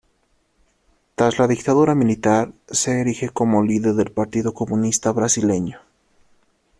[1.13, 5.79] Tras la dictadura militar se erige como líder del Partido Comunista Brasileño.